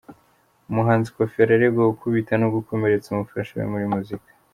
Umuhanzi 0.69 1.07
Kofi 1.15 1.37
araregwa 1.45 1.89
gukubita 1.91 2.33
no 2.41 2.47
gukomeretsa 2.55 3.07
umufasha 3.09 3.53
we 3.59 3.65
muri 3.71 3.85
muzika 3.93 4.29